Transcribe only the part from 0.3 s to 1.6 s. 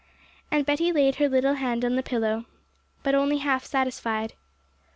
And Betty laid her little